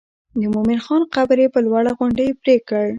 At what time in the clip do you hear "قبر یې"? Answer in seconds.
1.15-1.47